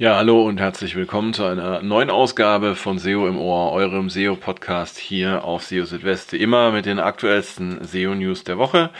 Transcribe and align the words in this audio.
Ja, 0.00 0.14
hallo 0.14 0.46
und 0.46 0.60
herzlich 0.60 0.94
willkommen 0.94 1.34
zu 1.34 1.42
einer 1.42 1.82
neuen 1.82 2.08
Ausgabe 2.08 2.76
von 2.76 3.00
SEO 3.00 3.26
im 3.26 3.36
Ohr, 3.36 3.72
eurem 3.72 4.08
SEO-Podcast 4.10 4.96
hier 4.96 5.42
auf 5.42 5.64
SEO 5.64 5.86
Südwest, 5.86 6.34
immer 6.34 6.70
mit 6.70 6.86
den 6.86 7.00
aktuellsten 7.00 7.82
SEO-News 7.82 8.44
der 8.44 8.58
Woche. 8.58 8.90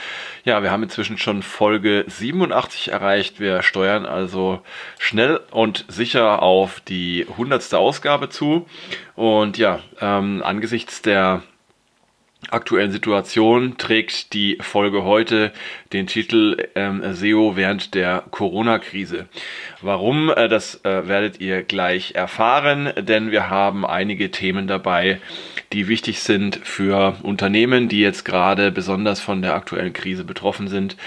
Ja, 0.43 0.61
wir 0.61 0.71
haben 0.71 0.83
inzwischen 0.83 1.17
schon 1.17 1.41
Folge 1.41 2.03
87 2.05 2.91
erreicht. 2.91 3.39
Wir 3.39 3.61
steuern 3.61 4.05
also 4.05 4.59
schnell 4.97 5.39
und 5.51 5.85
sicher 5.87 6.43
auf 6.43 6.81
die 6.81 7.25
100. 7.29 7.75
Ausgabe 7.75 8.27
zu. 8.27 8.65
Und 9.15 9.57
ja, 9.57 9.79
ähm, 10.01 10.43
angesichts 10.43 11.01
der 11.01 11.43
aktuellen 12.51 12.91
Situation 12.91 13.77
trägt 13.77 14.33
die 14.33 14.57
Folge 14.61 15.03
heute 15.03 15.51
den 15.93 16.07
Titel 16.07 16.57
ähm, 16.75 17.03
SEO 17.13 17.55
während 17.55 17.93
der 17.93 18.23
Corona-Krise. 18.31 19.27
Warum, 19.81 20.29
äh, 20.29 20.47
das 20.47 20.83
äh, 20.85 21.07
werdet 21.07 21.41
ihr 21.41 21.63
gleich 21.63 22.15
erfahren, 22.15 22.91
denn 22.97 23.31
wir 23.31 23.49
haben 23.49 23.85
einige 23.85 24.31
Themen 24.31 24.67
dabei, 24.67 25.19
die 25.73 25.87
wichtig 25.87 26.21
sind 26.21 26.55
für 26.55 27.17
Unternehmen, 27.23 27.89
die 27.89 27.99
jetzt 27.99 28.25
gerade 28.25 28.71
besonders 28.71 29.19
von 29.19 29.41
der 29.41 29.55
aktuellen 29.55 29.93
Krise 29.93 30.23
betroffen 30.23 30.67
sind. 30.67 30.97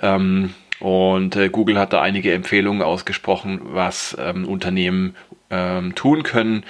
Ähm, 0.00 0.54
und 0.80 1.36
äh, 1.36 1.48
Google 1.48 1.78
hat 1.78 1.92
da 1.92 2.02
einige 2.02 2.32
Empfehlungen 2.32 2.82
ausgesprochen, 2.82 3.60
was 3.62 4.16
ähm, 4.20 4.46
Unternehmen 4.46 5.16
ähm, 5.50 5.94
tun 5.94 6.22
können, 6.22 6.64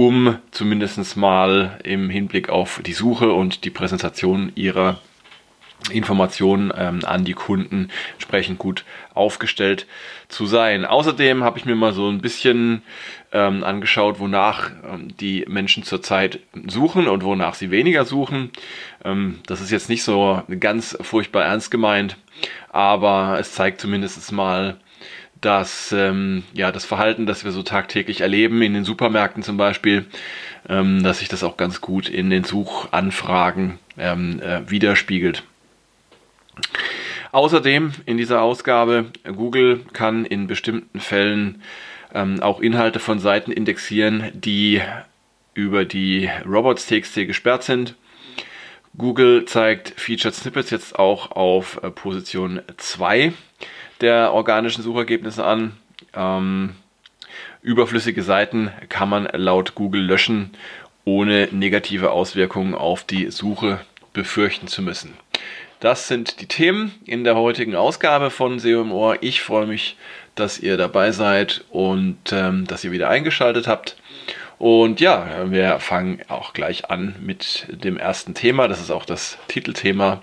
um 0.00 0.38
zumindest 0.50 1.18
mal 1.18 1.78
im 1.84 2.08
Hinblick 2.08 2.48
auf 2.48 2.80
die 2.86 2.94
Suche 2.94 3.34
und 3.34 3.66
die 3.66 3.70
Präsentation 3.70 4.50
ihrer 4.54 4.98
Informationen 5.92 6.72
ähm, 6.74 7.00
an 7.04 7.26
die 7.26 7.34
Kunden 7.34 7.90
entsprechend 8.14 8.58
gut 8.58 8.86
aufgestellt 9.12 9.86
zu 10.28 10.46
sein. 10.46 10.86
Außerdem 10.86 11.44
habe 11.44 11.58
ich 11.58 11.66
mir 11.66 11.74
mal 11.74 11.92
so 11.92 12.08
ein 12.08 12.22
bisschen 12.22 12.80
ähm, 13.30 13.62
angeschaut, 13.62 14.20
wonach 14.20 14.70
ähm, 14.90 15.14
die 15.18 15.44
Menschen 15.46 15.82
zurzeit 15.82 16.38
suchen 16.66 17.06
und 17.06 17.22
wonach 17.22 17.52
sie 17.52 17.70
weniger 17.70 18.06
suchen. 18.06 18.52
Ähm, 19.04 19.40
das 19.46 19.60
ist 19.60 19.70
jetzt 19.70 19.90
nicht 19.90 20.02
so 20.02 20.42
ganz 20.60 20.96
furchtbar 21.02 21.44
ernst 21.44 21.70
gemeint, 21.70 22.16
aber 22.70 23.36
es 23.38 23.52
zeigt 23.52 23.82
zumindest 23.82 24.32
mal, 24.32 24.78
dass 25.40 25.92
ähm, 25.92 26.44
ja 26.52 26.72
das 26.72 26.84
Verhalten, 26.84 27.26
das 27.26 27.44
wir 27.44 27.52
so 27.52 27.62
tagtäglich 27.62 28.20
erleben, 28.20 28.62
in 28.62 28.74
den 28.74 28.84
Supermärkten 28.84 29.42
zum 29.42 29.56
Beispiel, 29.56 30.06
ähm, 30.68 31.02
dass 31.02 31.20
sich 31.20 31.28
das 31.28 31.42
auch 31.42 31.56
ganz 31.56 31.80
gut 31.80 32.08
in 32.08 32.30
den 32.30 32.44
Suchanfragen 32.44 33.78
ähm, 33.98 34.40
äh, 34.40 34.68
widerspiegelt. 34.70 35.44
Außerdem 37.32 37.92
in 38.06 38.16
dieser 38.16 38.42
Ausgabe, 38.42 39.06
Google 39.24 39.80
kann 39.92 40.24
in 40.24 40.46
bestimmten 40.46 40.98
Fällen 41.00 41.62
ähm, 42.12 42.42
auch 42.42 42.60
Inhalte 42.60 42.98
von 42.98 43.20
Seiten 43.20 43.52
indexieren, 43.52 44.30
die 44.34 44.82
über 45.54 45.84
die 45.84 46.28
Robots.txt 46.44 47.14
gesperrt 47.26 47.62
sind. 47.62 47.94
Google 48.96 49.44
zeigt 49.44 49.92
Featured 50.00 50.34
Snippets 50.34 50.70
jetzt 50.70 50.98
auch 50.98 51.30
auf 51.30 51.80
äh, 51.82 51.90
Position 51.90 52.60
2 52.76 53.32
der 54.00 54.32
organischen 54.32 54.82
Suchergebnisse 54.82 55.44
an. 55.44 55.72
Ähm, 56.14 56.74
überflüssige 57.62 58.22
Seiten 58.22 58.70
kann 58.88 59.08
man 59.08 59.28
laut 59.32 59.74
Google 59.74 60.02
löschen, 60.02 60.50
ohne 61.04 61.48
negative 61.50 62.10
Auswirkungen 62.10 62.74
auf 62.74 63.04
die 63.04 63.30
Suche 63.30 63.80
befürchten 64.12 64.66
zu 64.66 64.82
müssen. 64.82 65.14
Das 65.80 66.08
sind 66.08 66.40
die 66.40 66.46
Themen 66.46 66.92
in 67.06 67.24
der 67.24 67.36
heutigen 67.36 67.74
Ausgabe 67.74 68.30
von 68.30 68.58
SEO 68.58 68.82
im 68.82 68.92
Ohr. 68.92 69.16
Ich 69.22 69.40
freue 69.40 69.66
mich, 69.66 69.96
dass 70.34 70.58
ihr 70.58 70.76
dabei 70.76 71.10
seid 71.12 71.64
und 71.70 72.18
ähm, 72.32 72.66
dass 72.66 72.84
ihr 72.84 72.92
wieder 72.92 73.08
eingeschaltet 73.08 73.66
habt. 73.66 73.96
Und 74.58 75.00
ja, 75.00 75.50
wir 75.50 75.80
fangen 75.80 76.20
auch 76.28 76.52
gleich 76.52 76.90
an 76.90 77.14
mit 77.20 77.66
dem 77.70 77.96
ersten 77.96 78.34
Thema. 78.34 78.68
Das 78.68 78.78
ist 78.78 78.90
auch 78.90 79.06
das 79.06 79.38
Titelthema 79.48 80.20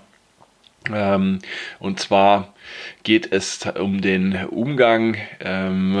ähm, 0.92 1.40
und 1.78 2.00
zwar 2.00 2.54
geht 3.02 3.32
es 3.32 3.66
um 3.78 4.00
den 4.00 4.46
Umgang 4.46 5.16
ähm, 5.40 5.96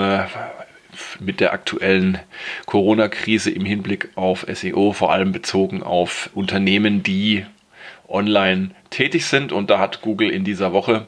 mit 1.20 1.40
der 1.40 1.52
aktuellen 1.52 2.18
Corona-Krise 2.66 3.50
im 3.50 3.64
Hinblick 3.64 4.10
auf 4.14 4.46
SEO, 4.52 4.92
vor 4.92 5.12
allem 5.12 5.32
bezogen 5.32 5.82
auf 5.82 6.30
Unternehmen, 6.34 7.02
die 7.02 7.44
online 8.08 8.70
tätig 8.90 9.26
sind. 9.26 9.52
Und 9.52 9.70
da 9.70 9.78
hat 9.78 10.00
Google 10.00 10.30
in 10.30 10.44
dieser 10.44 10.72
Woche 10.72 11.06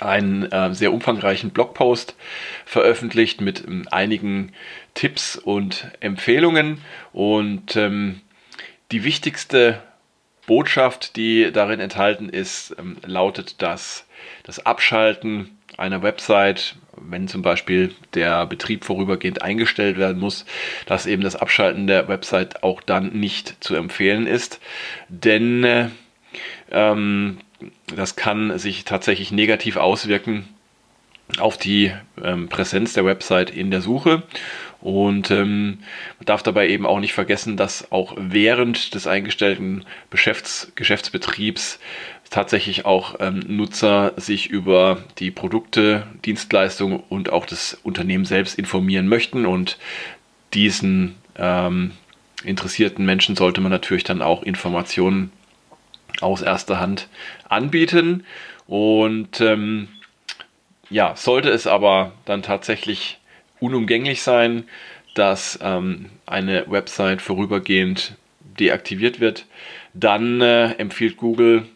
einen 0.00 0.50
äh, 0.50 0.74
sehr 0.74 0.92
umfangreichen 0.92 1.50
Blogpost 1.50 2.16
veröffentlicht 2.64 3.40
mit 3.40 3.64
ähm, 3.66 3.86
einigen 3.90 4.52
Tipps 4.94 5.36
und 5.36 5.88
Empfehlungen. 6.00 6.78
Und 7.12 7.76
ähm, 7.76 8.20
die 8.92 9.04
wichtigste 9.04 9.82
Botschaft, 10.46 11.16
die 11.16 11.50
darin 11.52 11.80
enthalten 11.80 12.28
ist, 12.28 12.74
ähm, 12.78 12.96
lautet, 13.04 13.62
dass 13.62 14.06
das 14.42 14.64
Abschalten 14.64 15.58
einer 15.76 16.02
Website, 16.02 16.76
wenn 16.96 17.28
zum 17.28 17.42
Beispiel 17.42 17.94
der 18.14 18.46
Betrieb 18.46 18.84
vorübergehend 18.84 19.42
eingestellt 19.42 19.98
werden 19.98 20.18
muss, 20.18 20.44
dass 20.86 21.06
eben 21.06 21.22
das 21.22 21.36
Abschalten 21.36 21.86
der 21.86 22.08
Website 22.08 22.62
auch 22.62 22.80
dann 22.80 23.08
nicht 23.12 23.56
zu 23.62 23.74
empfehlen 23.74 24.26
ist, 24.26 24.60
denn 25.08 25.90
ähm, 26.70 27.38
das 27.94 28.16
kann 28.16 28.58
sich 28.58 28.84
tatsächlich 28.84 29.32
negativ 29.32 29.76
auswirken 29.76 30.48
auf 31.38 31.56
die 31.56 31.92
ähm, 32.22 32.48
Präsenz 32.48 32.92
der 32.92 33.04
Website 33.04 33.50
in 33.50 33.70
der 33.70 33.80
Suche 33.80 34.22
und 34.84 35.30
ähm, 35.30 35.78
man 36.18 36.26
darf 36.26 36.42
dabei 36.42 36.68
eben 36.68 36.84
auch 36.84 37.00
nicht 37.00 37.14
vergessen, 37.14 37.56
dass 37.56 37.90
auch 37.90 38.14
während 38.18 38.94
des 38.94 39.06
eingestellten 39.06 39.86
Geschäfts 40.10 40.72
Geschäftsbetriebs 40.74 41.78
tatsächlich 42.28 42.84
auch 42.84 43.14
ähm, 43.18 43.40
Nutzer 43.46 44.12
sich 44.18 44.50
über 44.50 45.02
die 45.18 45.30
Produkte, 45.30 46.06
Dienstleistungen 46.26 47.02
und 47.08 47.32
auch 47.32 47.46
das 47.46 47.78
Unternehmen 47.82 48.26
selbst 48.26 48.58
informieren 48.58 49.08
möchten. 49.08 49.46
Und 49.46 49.78
diesen 50.52 51.14
ähm, 51.38 51.92
interessierten 52.44 53.06
Menschen 53.06 53.36
sollte 53.36 53.62
man 53.62 53.72
natürlich 53.72 54.04
dann 54.04 54.20
auch 54.20 54.42
Informationen 54.42 55.32
aus 56.20 56.42
erster 56.42 56.78
Hand 56.78 57.08
anbieten. 57.48 58.26
Und 58.66 59.40
ähm, 59.40 59.88
ja, 60.90 61.16
sollte 61.16 61.48
es 61.48 61.66
aber 61.66 62.12
dann 62.26 62.42
tatsächlich 62.42 63.18
unumgänglich 63.64 64.22
sein, 64.22 64.64
dass 65.14 65.58
ähm, 65.62 66.06
eine 66.26 66.70
Website 66.70 67.22
vorübergehend 67.22 68.16
deaktiviert 68.58 69.20
wird, 69.20 69.46
dann 69.94 70.40
äh, 70.40 70.72
empfiehlt 70.74 71.16
Google 71.16 71.66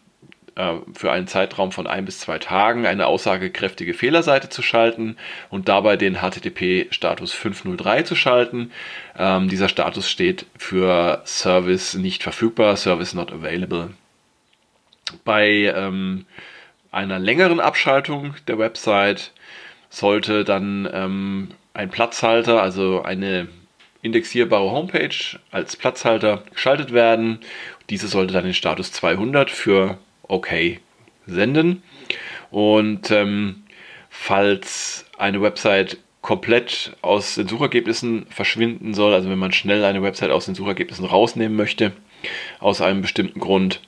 äh, 0.55 0.73
für 0.93 1.11
einen 1.11 1.27
Zeitraum 1.27 1.71
von 1.71 1.87
ein 1.87 2.05
bis 2.05 2.19
zwei 2.19 2.37
Tagen 2.37 2.85
eine 2.85 3.07
aussagekräftige 3.07 3.93
Fehlerseite 3.93 4.49
zu 4.49 4.61
schalten 4.61 5.15
und 5.49 5.69
dabei 5.69 5.95
den 5.95 6.17
HTTP-Status 6.17 7.33
503 7.33 8.03
zu 8.03 8.15
schalten. 8.15 8.71
Ähm, 9.17 9.47
dieser 9.47 9.69
Status 9.69 10.09
steht 10.09 10.45
für 10.57 11.21
Service 11.25 11.95
nicht 11.95 12.23
verfügbar, 12.23 12.75
Service 12.75 13.13
not 13.13 13.31
available. 13.31 13.91
Bei 15.23 15.73
ähm, 15.75 16.25
einer 16.91 17.19
längeren 17.19 17.59
Abschaltung 17.59 18.35
der 18.47 18.59
Website 18.59 19.31
sollte 19.89 20.43
dann 20.43 20.87
ähm, 20.91 21.51
ein 21.79 21.89
Platzhalter, 21.89 22.61
also 22.61 23.03
eine 23.03 23.47
indexierbare 24.01 24.69
Homepage 24.69 25.15
als 25.49 25.77
Platzhalter 25.77 26.43
geschaltet 26.53 26.91
werden. 26.91 27.39
Diese 27.89 28.09
sollte 28.09 28.33
dann 28.33 28.43
den 28.43 28.53
Status 28.53 28.91
200 28.91 29.49
für 29.49 29.97
OK 30.23 30.49
senden. 31.25 31.81
Und 32.51 33.11
ähm, 33.11 33.63
falls 34.09 35.05
eine 35.17 35.41
Website 35.41 35.97
komplett 36.21 36.97
aus 37.01 37.35
den 37.35 37.47
Suchergebnissen 37.47 38.25
verschwinden 38.29 38.93
soll, 38.93 39.13
also 39.13 39.29
wenn 39.29 39.39
man 39.39 39.53
schnell 39.53 39.85
eine 39.85 40.03
Website 40.03 40.31
aus 40.31 40.47
den 40.47 40.55
Suchergebnissen 40.55 41.05
rausnehmen 41.05 41.55
möchte, 41.55 41.93
aus 42.59 42.81
einem 42.81 43.01
bestimmten 43.01 43.39
Grund, 43.39 43.79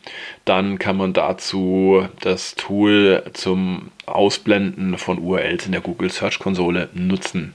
dann 0.46 0.80
kann 0.80 0.96
man 0.96 1.12
dazu 1.12 2.08
das 2.22 2.56
Tool 2.56 3.26
zum 3.34 3.92
Ausblenden 4.06 4.98
von 4.98 5.20
URLs 5.20 5.66
in 5.66 5.74
der 5.74 5.82
Google 5.82 6.10
Search 6.10 6.40
Konsole 6.40 6.88
nutzen. 6.94 7.54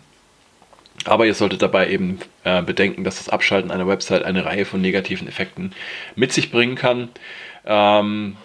Aber 1.07 1.27
ihr 1.27 1.35
solltet 1.35 1.63
dabei 1.63 1.91
eben 1.91 2.19
äh, 2.45 2.63
bedenken, 2.63 3.05
dass 3.05 3.19
das 3.19 3.29
Abschalten 3.29 3.71
einer 3.71 3.87
Website 3.87 4.25
eine 4.25 4.45
Reihe 4.45 4.65
von 4.65 4.81
negativen 4.81 5.29
Effekten 5.29 5.73
mit 6.15 6.33
sich 6.33 6.51
bringen 6.51 6.75
kann. 6.75 7.09
Ähm, 7.65 8.37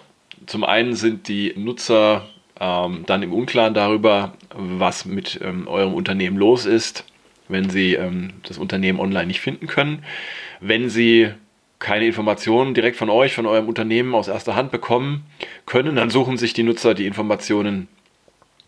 zum 0.45 0.63
einen 0.63 0.95
sind 0.95 1.27
die 1.27 1.53
Nutzer 1.55 2.27
ähm, 2.59 3.03
dann 3.07 3.23
im 3.23 3.33
Unklaren 3.33 3.73
darüber, 3.73 4.33
was 4.55 5.05
mit 5.05 5.39
ähm, 5.43 5.67
eurem 5.67 5.93
Unternehmen 5.93 6.37
los 6.37 6.65
ist, 6.65 7.05
wenn 7.47 7.69
sie 7.69 7.95
ähm, 7.95 8.33
das 8.43 8.57
Unternehmen 8.57 8.99
online 8.99 9.27
nicht 9.27 9.41
finden 9.41 9.67
können. 9.67 10.03
Wenn 10.59 10.89
sie 10.89 11.29
keine 11.79 12.05
Informationen 12.05 12.75
direkt 12.75 12.97
von 12.97 13.09
euch, 13.09 13.33
von 13.33 13.47
eurem 13.47 13.67
Unternehmen 13.67 14.13
aus 14.13 14.27
erster 14.27 14.55
Hand 14.55 14.71
bekommen 14.71 15.25
können, 15.65 15.95
dann 15.95 16.11
suchen 16.11 16.37
sich 16.37 16.53
die 16.53 16.63
Nutzer 16.63 16.93
die 16.93 17.07
Informationen 17.07 17.87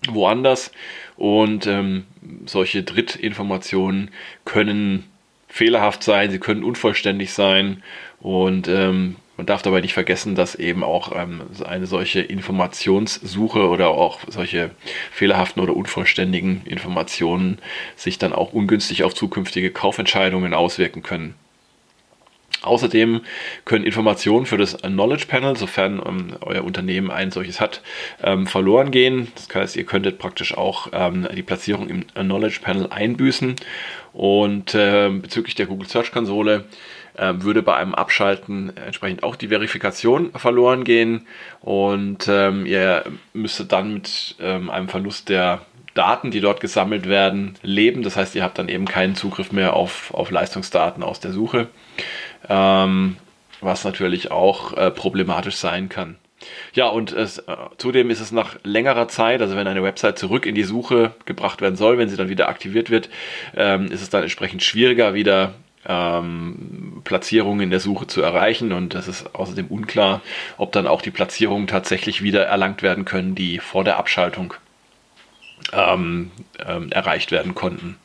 woanders. 0.10 0.72
Und 1.16 1.68
ähm, 1.68 2.06
solche 2.46 2.84
Drittinformationen 2.84 4.12
können 4.46 5.06
fehlerhaft 5.48 6.04
sein, 6.04 6.32
sie 6.32 6.40
können 6.40 6.64
unvollständig 6.64 7.32
sein 7.32 7.84
und 8.20 8.68
ähm, 8.68 9.18
man 9.38 9.48
darf 9.48 9.62
dabei 9.62 9.82
nicht 9.82 9.94
vergessen, 9.94 10.36
dass 10.36 10.56
eben 10.56 10.84
auch 10.84 11.12
ähm, 11.16 11.42
eine 11.66 11.88
solche 11.88 12.22
Informationssuche 12.22 13.68
oder 13.68 13.90
auch 13.90 14.20
solche 14.28 14.72
fehlerhaften 15.12 15.62
oder 15.62 15.76
unvollständigen 15.76 16.62
Informationen 16.66 17.60
sich 17.96 18.20
dann 18.20 18.34
auch 18.34 18.54
ungünstig 18.54 19.04
auf 19.04 19.14
zukünftige 19.14 19.72
Kaufentscheidungen 19.72 20.54
auswirken 20.54 21.04
können. 21.04 21.36
Außerdem 22.64 23.22
können 23.66 23.86
Informationen 23.86 24.46
für 24.46 24.58
das 24.58 24.78
Knowledge 24.78 25.26
Panel, 25.28 25.56
sofern 25.58 26.02
ähm, 26.06 26.36
euer 26.42 26.64
Unternehmen 26.64 27.12
ein 27.12 27.32
solches 27.32 27.60
hat, 27.60 27.82
ähm, 28.24 28.48
verloren 28.48 28.92
gehen. 28.92 29.32
Das 29.36 29.54
heißt, 29.54 29.76
ihr 29.76 29.86
könntet 29.86 30.18
praktisch 30.18 30.58
auch 30.58 30.88
ähm, 30.94 31.28
die 31.36 31.44
Platzierung 31.44 31.90
im 31.90 32.08
Knowledge 32.08 32.60
Panel 32.62 32.88
einbüßen. 32.90 33.56
Und 34.14 34.76
äh, 34.76 35.10
bezüglich 35.10 35.56
der 35.56 35.66
Google 35.66 35.88
Search 35.88 36.12
Konsole 36.12 36.66
äh, 37.16 37.34
würde 37.38 37.64
bei 37.64 37.76
einem 37.76 37.96
Abschalten 37.96 38.76
entsprechend 38.78 39.24
auch 39.24 39.36
die 39.36 39.50
Verifikation 39.50 40.32
verloren 40.32 40.84
gehen. 40.84 41.28
Und 41.62 42.28
ähm, 42.28 42.66
ihr 42.66 43.04
müsstet 43.34 43.72
dann 43.72 43.94
mit 43.94 44.36
ähm, 44.40 44.70
einem 44.70 44.88
Verlust 44.88 45.30
der 45.30 45.62
Daten, 45.94 46.32
die 46.32 46.42
dort 46.42 46.60
gesammelt 46.60 47.08
werden, 47.08 47.56
leben. 47.62 48.04
Das 48.04 48.16
heißt, 48.16 48.36
ihr 48.36 48.44
habt 48.44 48.58
dann 48.58 48.70
eben 48.70 48.86
keinen 48.86 49.16
Zugriff 49.16 49.52
mehr 49.52 49.74
auf, 49.74 50.14
auf 50.14 50.32
Leistungsdaten 50.32 51.04
aus 51.04 51.20
der 51.20 51.32
Suche 51.32 51.68
ähm, 52.50 53.18
was 53.62 53.84
natürlich 53.84 54.32
auch 54.32 54.74
äh, 54.74 54.92
problematisch 54.92 55.56
sein 55.56 55.90
kann. 55.90 56.18
Ja, 56.74 56.88
und 56.88 57.12
es, 57.12 57.40
äh, 57.40 57.56
zudem 57.78 58.10
ist 58.10 58.20
es 58.20 58.32
nach 58.32 58.58
längerer 58.64 59.08
Zeit, 59.08 59.42
also 59.42 59.56
wenn 59.56 59.68
eine 59.68 59.84
Website 59.84 60.18
zurück 60.18 60.46
in 60.46 60.56
die 60.56 60.64
Suche 60.64 61.14
gebracht 61.26 61.62
werden 61.62 61.76
soll, 61.76 61.98
wenn 61.98 62.10
sie 62.10 62.18
dann 62.18 62.30
wieder 62.30 62.50
aktiviert 62.50 62.90
wird, 62.90 63.10
ähm, 63.56 63.86
ist 63.92 64.02
es 64.02 64.10
dann 64.10 64.24
entsprechend 64.24 64.64
schwieriger, 64.64 65.14
wieder 65.14 65.54
ähm, 65.86 67.02
Platzierungen 67.04 67.62
in 67.62 67.70
der 67.70 67.80
Suche 67.80 68.08
zu 68.08 68.22
erreichen. 68.22 68.72
Und 68.72 68.96
es 68.96 69.08
ist 69.08 69.36
außerdem 69.36 69.68
unklar, 69.68 70.22
ob 70.58 70.72
dann 70.72 70.88
auch 70.88 71.02
die 71.02 71.12
Platzierungen 71.12 71.68
tatsächlich 71.68 72.22
wieder 72.22 72.46
erlangt 72.46 72.82
werden 72.82 73.06
können, 73.06 73.36
die 73.36 73.60
vor 73.60 73.84
der 73.84 73.98
Abschaltung 73.98 74.54
ähm, 75.72 76.32
ähm 76.66 76.92
erreicht 76.92 77.32
werden 77.32 77.56
konnten. 77.56 77.98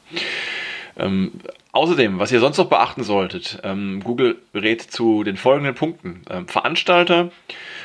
Ähm, 0.98 1.32
Außerdem, 1.78 2.18
was 2.18 2.32
ihr 2.32 2.40
sonst 2.40 2.56
noch 2.56 2.68
beachten 2.68 3.04
solltet, 3.04 3.60
ähm, 3.62 4.00
Google 4.02 4.36
rät 4.52 4.82
zu 4.82 5.22
den 5.22 5.36
folgenden 5.36 5.76
Punkten. 5.76 6.22
Ähm, 6.28 6.48
Veranstalter 6.48 7.30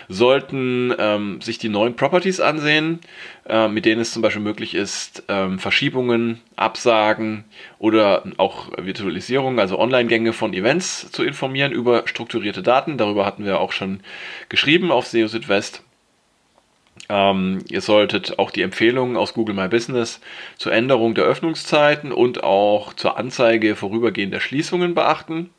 sollten 0.07 0.91
ähm, 0.97 1.39
sich 1.41 1.59
die 1.59 1.69
neuen 1.69 1.95
Properties 1.95 2.39
ansehen, 2.39 3.01
äh, 3.47 3.67
mit 3.67 3.85
denen 3.85 4.01
es 4.01 4.11
zum 4.11 4.23
Beispiel 4.23 4.41
möglich 4.41 4.73
ist, 4.73 5.23
ähm, 5.27 5.59
Verschiebungen, 5.59 6.39
Absagen 6.55 7.43
oder 7.77 8.23
auch 8.37 8.71
Virtualisierung, 8.77 9.59
also 9.59 9.77
Online-Gänge 9.77 10.33
von 10.33 10.53
Events 10.53 11.11
zu 11.11 11.23
informieren 11.23 11.71
über 11.71 12.07
strukturierte 12.07 12.63
Daten. 12.63 12.97
Darüber 12.97 13.27
hatten 13.27 13.45
wir 13.45 13.59
auch 13.59 13.73
schon 13.73 13.99
geschrieben 14.49 14.91
auf 14.91 15.05
SEO 15.05 15.27
Südwest. 15.27 15.83
Ähm, 17.09 17.59
ihr 17.69 17.81
solltet 17.81 18.39
auch 18.39 18.51
die 18.51 18.61
Empfehlungen 18.61 19.17
aus 19.17 19.33
Google 19.33 19.55
My 19.55 19.67
Business 19.67 20.19
zur 20.57 20.71
Änderung 20.71 21.15
der 21.15 21.25
Öffnungszeiten 21.25 22.11
und 22.11 22.43
auch 22.43 22.93
zur 22.93 23.17
Anzeige 23.17 23.75
vorübergehender 23.75 24.39
Schließungen 24.39 24.95
beachten. 24.95 25.49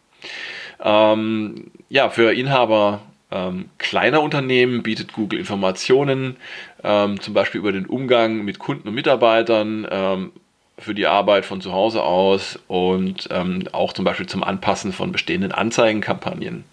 Ähm, 0.82 1.70
ja, 1.88 2.08
für 2.08 2.32
Inhaber 2.32 3.02
ähm, 3.30 3.66
kleiner 3.78 4.22
Unternehmen 4.22 4.82
bietet 4.82 5.12
Google 5.12 5.38
Informationen, 5.38 6.36
ähm, 6.82 7.20
zum 7.20 7.34
Beispiel 7.34 7.60
über 7.60 7.72
den 7.72 7.86
Umgang 7.86 8.44
mit 8.44 8.58
Kunden 8.58 8.88
und 8.88 8.94
Mitarbeitern, 8.94 9.86
ähm, 9.90 10.32
für 10.78 10.94
die 10.94 11.06
Arbeit 11.06 11.44
von 11.44 11.60
zu 11.60 11.72
Hause 11.72 12.02
aus 12.02 12.58
und 12.66 13.28
ähm, 13.30 13.64
auch 13.72 13.92
zum 13.92 14.04
Beispiel 14.04 14.26
zum 14.26 14.42
Anpassen 14.42 14.92
von 14.92 15.12
bestehenden 15.12 15.52
Anzeigenkampagnen. 15.52 16.64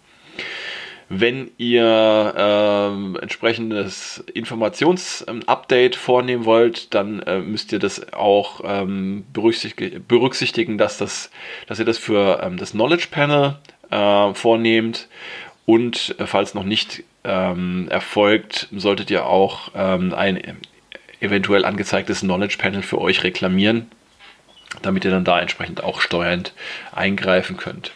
Wenn 1.14 1.52
ihr 1.58 2.34
ähm, 2.38 3.18
entsprechendes 3.22 4.24
Informationsupdate 4.34 5.98
vornehmen 5.98 6.46
wollt, 6.46 6.94
dann 6.94 7.20
äh, 7.24 7.40
müsst 7.40 7.74
ihr 7.74 7.80
das 7.80 8.14
auch 8.14 8.62
ähm, 8.64 9.26
berücksichtigen, 9.34 10.06
berücksichtigen, 10.08 10.78
dass, 10.78 10.98
das, 10.98 11.30
dass 11.68 11.80
ihr 11.80 11.86
das 11.86 11.98
für 11.98 12.40
ähm, 12.42 12.56
das 12.56 12.72
Knowledge 12.72 13.08
Panel 13.12 13.58
äh, 13.90 14.34
vornehmt. 14.34 15.10
Und 15.66 16.16
äh, 16.18 16.28
falls 16.28 16.54
noch 16.54 16.64
nicht 16.64 17.04
ähm, 17.26 17.90
erfolgt, 17.90 18.70
solltet 18.72 19.12
ihr 19.12 19.26
auch 19.26 19.72
ähm, 19.76 20.14
ein 20.14 20.60
eventuell 21.20 21.66
angezeigtes 21.66 22.22
Knowledge 22.22 22.56
Panel 22.58 22.84
für 22.84 23.02
euch 23.02 23.26
reklamieren, 23.26 23.92
damit 24.82 25.04
ihr 25.04 25.12
dann 25.12 25.26
da 25.26 25.42
entsprechend 25.42 25.84
auch 25.84 26.00
steuernd 26.00 26.54
eingreifen 26.94 27.58
könnt. 27.58 27.92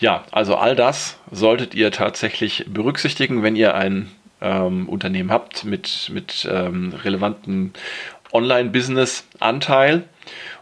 Ja, 0.00 0.24
also 0.32 0.56
all 0.56 0.74
das 0.74 1.18
solltet 1.30 1.74
ihr 1.74 1.92
tatsächlich 1.92 2.64
berücksichtigen, 2.66 3.42
wenn 3.42 3.54
ihr 3.54 3.74
ein 3.74 4.10
ähm, 4.40 4.88
Unternehmen 4.88 5.30
habt 5.30 5.64
mit, 5.64 6.10
mit 6.12 6.48
ähm, 6.50 6.94
relevanten 7.04 7.74
Online-Business-Anteil. 8.32 10.04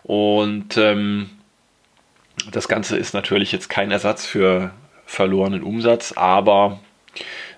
Und 0.02 0.76
ähm, 0.76 1.30
das 2.50 2.66
Ganze 2.66 2.96
ist 2.96 3.14
natürlich 3.14 3.52
jetzt 3.52 3.68
kein 3.68 3.92
Ersatz 3.92 4.26
für 4.26 4.72
verlorenen 5.06 5.62
Umsatz, 5.62 6.12
aber 6.12 6.80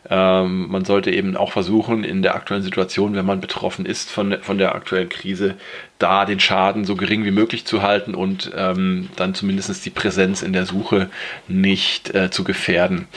ähm, 0.09 0.69
man 0.71 0.85
sollte 0.85 1.11
eben 1.11 1.37
auch 1.37 1.53
versuchen, 1.53 2.05
in 2.05 2.23
der 2.23 2.35
aktuellen 2.35 2.63
Situation, 2.63 3.15
wenn 3.15 3.27
man 3.27 3.41
betroffen 3.41 3.85
ist 3.85 4.11
von, 4.11 4.37
von 4.41 4.57
der 4.57 4.75
aktuellen 4.75 5.09
Krise, 5.11 5.57
da 5.99 6.25
den 6.25 6.41
Schaden 6.41 6.87
so 6.87 6.97
gering 6.97 7.25
wie 7.25 7.31
möglich 7.31 7.67
zu 7.67 7.83
halten 7.83 8.15
und 8.15 8.51
ähm, 8.57 9.11
dann 9.17 9.35
zumindest 9.35 9.85
die 9.85 9.91
Präsenz 9.91 10.41
in 10.41 10.55
der 10.55 10.65
Suche 10.65 11.11
nicht 11.49 12.15
äh, 12.15 12.31
zu 12.31 12.45
gefährden. 12.45 13.09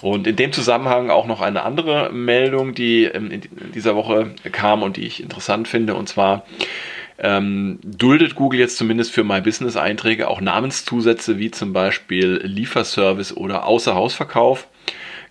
Und 0.00 0.28
in 0.28 0.36
dem 0.36 0.52
Zusammenhang 0.52 1.10
auch 1.10 1.26
noch 1.26 1.40
eine 1.40 1.62
andere 1.62 2.12
Meldung, 2.12 2.74
die 2.74 3.04
ähm, 3.04 3.32
in 3.32 3.42
dieser 3.74 3.96
Woche 3.96 4.30
kam 4.52 4.82
und 4.82 4.96
die 4.96 5.06
ich 5.06 5.20
interessant 5.20 5.66
finde, 5.66 5.94
und 5.94 6.08
zwar 6.08 6.44
ähm, 7.18 7.80
duldet 7.82 8.34
Google 8.34 8.60
jetzt 8.60 8.78
zumindest 8.78 9.12
für 9.12 9.24
My 9.24 9.40
Business 9.40 9.76
Einträge 9.76 10.28
auch 10.28 10.40
Namenszusätze 10.40 11.38
wie 11.38 11.50
zum 11.50 11.72
Beispiel 11.72 12.40
Lieferservice 12.44 13.36
oder 13.36 13.66
Außerhausverkauf 13.66 14.68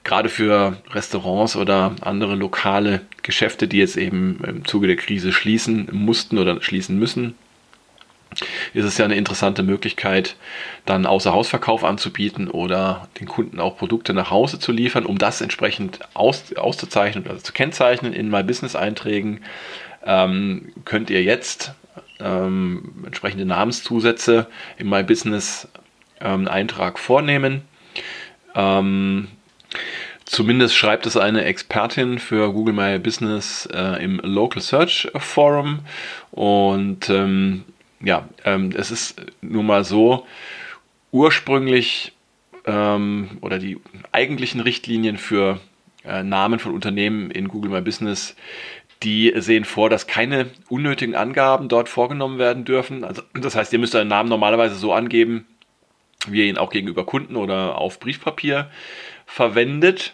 gerade 0.04 0.30
für 0.30 0.78
Restaurants 0.92 1.56
oder 1.56 1.96
andere 2.02 2.36
lokale 2.36 3.02
Geschäfte, 3.22 3.68
die 3.68 3.78
jetzt 3.78 3.98
eben 3.98 4.40
im 4.46 4.66
Zuge 4.66 4.88
der 4.88 4.96
Krise 4.96 5.32
schließen 5.32 5.90
mussten 5.92 6.38
oder 6.38 6.62
schließen 6.62 6.98
müssen, 6.98 7.36
ist 8.74 8.86
es 8.86 8.98
ja 8.98 9.06
eine 9.06 9.16
interessante 9.16 9.64
Möglichkeit, 9.64 10.36
dann 10.86 11.06
außer 11.06 11.34
Hausverkauf 11.34 11.84
anzubieten 11.84 12.48
oder 12.48 13.08
den 13.20 13.28
Kunden 13.28 13.60
auch 13.60 13.78
Produkte 13.78 14.14
nach 14.14 14.30
Hause 14.30 14.60
zu 14.60 14.72
liefern, 14.72 15.06
um 15.06 15.18
das 15.18 15.42
entsprechend 15.42 16.00
aus, 16.14 16.54
auszuzeichnen 16.56 17.26
oder 17.26 17.40
zu 17.40 17.54
kennzeichnen 17.54 18.14
in 18.14 18.30
My 18.30 18.44
Business 18.44 18.76
Einträgen. 18.76 19.42
Ähm, 20.06 20.72
könnt 20.86 21.10
ihr 21.10 21.24
jetzt 21.24 21.74
ähm, 22.20 23.04
entsprechende 23.06 23.46
Namenszusätze 23.46 24.48
im 24.78 24.90
My 24.90 25.04
Business 25.04 25.68
ähm, 26.22 26.48
Eintrag 26.48 27.00
vornehmen. 27.00 27.64
Ähm, 28.56 29.28
Zumindest 30.30 30.76
schreibt 30.76 31.08
es 31.08 31.18
eine 31.18 31.44
Expertin 31.46 32.20
für 32.20 32.54
Google 32.54 32.76
My 32.76 33.00
Business 33.00 33.68
äh, 33.74 34.04
im 34.04 34.20
Local 34.20 34.62
Search 34.62 35.10
Forum. 35.16 35.80
Und 36.30 37.10
ähm, 37.10 37.64
ja, 38.00 38.30
ähm, 38.46 38.72
es 38.78 38.92
ist 38.92 39.20
nun 39.42 39.66
mal 39.66 39.84
so, 39.84 40.28
ursprünglich 41.12 42.12
ähm, 42.66 43.40
oder 43.42 43.58
die 43.58 43.80
eigentlichen 44.12 44.62
Richtlinien 44.62 45.18
für 45.18 45.60
äh, 46.06 46.22
Namen 46.22 46.60
von 46.60 46.76
Unternehmen 46.76 47.32
in 47.32 47.48
Google 47.48 47.72
My 47.72 47.82
Business, 47.82 48.36
die 49.02 49.34
sehen 49.38 49.66
vor, 49.66 49.90
dass 49.90 50.06
keine 50.06 50.52
unnötigen 50.70 51.16
Angaben 51.16 51.70
dort 51.70 51.90
vorgenommen 51.90 52.38
werden 52.38 52.66
dürfen. 52.66 53.04
Also 53.04 53.24
das 53.34 53.56
heißt, 53.56 53.74
ihr 53.74 53.80
müsst 53.80 53.96
euren 53.96 54.08
Namen 54.08 54.30
normalerweise 54.30 54.76
so 54.76 54.94
angeben, 54.94 55.48
wie 56.28 56.42
ihr 56.42 56.46
ihn 56.46 56.60
auch 56.60 56.70
gegenüber 56.70 57.04
Kunden 57.04 57.36
oder 57.36 57.80
auf 57.80 58.00
Briefpapier 58.00 58.70
verwendet. 59.26 60.14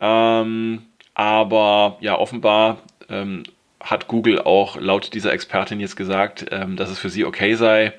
Ähm, 0.00 0.82
aber 1.14 1.96
ja, 2.00 2.18
offenbar 2.18 2.78
ähm, 3.08 3.44
hat 3.80 4.08
Google 4.08 4.40
auch 4.40 4.76
laut 4.76 5.14
dieser 5.14 5.32
Expertin 5.32 5.80
jetzt 5.80 5.96
gesagt, 5.96 6.46
ähm, 6.50 6.76
dass 6.76 6.90
es 6.90 6.98
für 6.98 7.10
sie 7.10 7.24
okay 7.24 7.54
sei, 7.54 7.92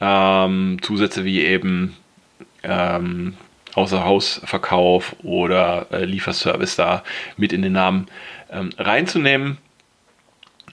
ähm, 0.00 0.78
Zusätze 0.82 1.24
wie 1.24 1.42
eben 1.42 1.96
ähm, 2.62 3.34
Außerhausverkauf 3.74 5.16
oder 5.22 5.86
äh, 5.92 6.04
Lieferservice 6.04 6.76
da 6.76 7.02
mit 7.36 7.52
in 7.52 7.62
den 7.62 7.72
Namen 7.72 8.06
ähm, 8.50 8.70
reinzunehmen. 8.78 9.58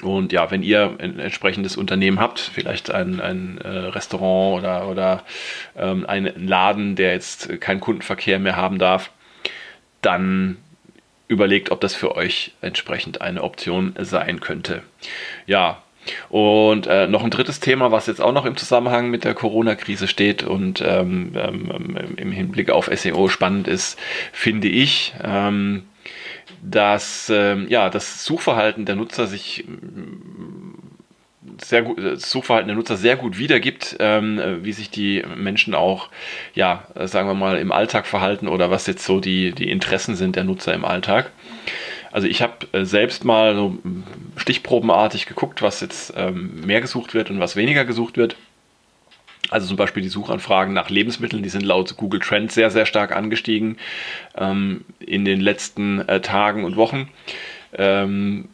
Und 0.01 0.31
ja, 0.31 0.49
wenn 0.49 0.63
ihr 0.63 0.95
ein 0.99 1.19
entsprechendes 1.19 1.75
Unternehmen 1.75 2.19
habt, 2.19 2.39
vielleicht 2.39 2.89
ein, 2.89 3.19
ein 3.19 3.57
äh, 3.57 3.67
Restaurant 3.67 4.59
oder, 4.59 4.87
oder 4.87 5.23
ähm, 5.77 6.05
einen 6.07 6.47
Laden, 6.47 6.95
der 6.95 7.11
jetzt 7.11 7.59
keinen 7.59 7.81
Kundenverkehr 7.81 8.39
mehr 8.39 8.55
haben 8.55 8.79
darf, 8.79 9.11
dann 10.01 10.57
überlegt, 11.27 11.71
ob 11.71 11.79
das 11.81 11.95
für 11.95 12.15
euch 12.15 12.53
entsprechend 12.61 13.21
eine 13.21 13.43
Option 13.43 13.93
sein 13.99 14.39
könnte. 14.39 14.81
Ja, 15.45 15.83
und 16.29 16.87
äh, 16.87 17.07
noch 17.07 17.23
ein 17.23 17.29
drittes 17.29 17.59
Thema, 17.59 17.91
was 17.91 18.07
jetzt 18.07 18.21
auch 18.21 18.31
noch 18.31 18.45
im 18.45 18.57
Zusammenhang 18.57 19.09
mit 19.09 19.23
der 19.23 19.35
Corona-Krise 19.35 20.07
steht 20.07 20.43
und 20.43 20.81
ähm, 20.81 21.33
ähm, 21.35 21.97
im 22.17 22.31
Hinblick 22.31 22.71
auf 22.71 22.89
SEO 22.91 23.27
spannend 23.27 23.67
ist, 23.67 23.99
finde 24.31 24.69
ich, 24.69 25.13
ähm, 25.21 25.83
dass 26.63 27.29
ähm, 27.29 27.67
ja, 27.69 27.89
das 27.89 28.25
Suchverhalten 28.25 28.85
der 28.85 28.95
Nutzer 28.95 29.27
sich 29.27 29.65
sehr 31.61 31.81
gut, 31.81 31.97
das 31.97 32.29
Suchverhalten 32.29 32.67
der 32.67 32.75
Nutzer 32.75 32.97
sehr 32.97 33.15
gut 33.15 33.37
wiedergibt, 33.37 33.97
ähm, 33.99 34.41
wie 34.61 34.73
sich 34.73 34.89
die 34.89 35.23
Menschen 35.35 35.75
auch, 35.75 36.09
ja, 36.53 36.87
sagen 36.95 37.27
wir 37.27 37.33
mal, 37.33 37.57
im 37.57 37.71
Alltag 37.71 38.07
verhalten 38.07 38.47
oder 38.47 38.71
was 38.71 38.87
jetzt 38.87 39.05
so 39.05 39.19
die, 39.19 39.51
die 39.51 39.69
Interessen 39.69 40.15
sind 40.15 40.35
der 40.35 40.43
Nutzer 40.43 40.73
im 40.73 40.85
Alltag. 40.85 41.31
Also 42.11 42.27
ich 42.27 42.41
habe 42.41 42.67
äh, 42.71 42.85
selbst 42.85 43.23
mal 43.23 43.55
so 43.55 43.77
stichprobenartig 44.35 45.25
geguckt, 45.25 45.61
was 45.61 45.81
jetzt 45.81 46.13
ähm, 46.15 46.61
mehr 46.65 46.81
gesucht 46.81 47.13
wird 47.13 47.29
und 47.29 47.39
was 47.39 47.55
weniger 47.55 47.85
gesucht 47.85 48.17
wird. 48.17 48.35
Also 49.49 49.67
zum 49.67 49.77
Beispiel 49.77 50.03
die 50.03 50.09
Suchanfragen 50.09 50.73
nach 50.73 50.89
Lebensmitteln, 50.89 51.43
die 51.43 51.49
sind 51.49 51.63
laut 51.63 51.95
Google 51.97 52.19
Trends 52.19 52.53
sehr, 52.53 52.69
sehr 52.69 52.85
stark 52.85 53.15
angestiegen 53.15 53.77
ähm, 54.37 54.85
in 54.99 55.25
den 55.25 55.39
letzten 55.39 56.07
äh, 56.07 56.21
Tagen 56.21 56.65
und 56.65 56.75
Wochen. 56.75 57.09
Ähm, 57.73 58.49